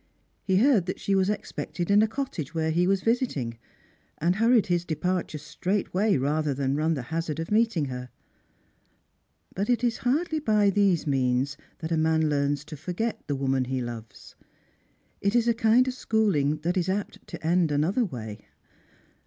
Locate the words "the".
6.95-7.03, 13.27-13.35